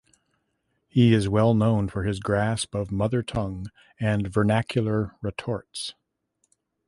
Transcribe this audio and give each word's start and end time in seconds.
He 0.87 1.13
is 1.13 1.29
well 1.29 1.53
known 1.53 1.87
for 1.87 2.05
his 2.05 2.19
grasp 2.19 2.73
of 2.73 2.91
Mother 2.91 3.21
Tongue 3.21 3.67
and 3.99 4.33
vernacular 4.33 5.15
retorts. 5.21 5.93